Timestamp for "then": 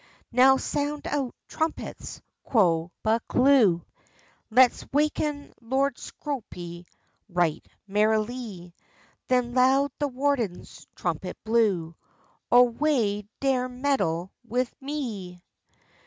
9.27-9.53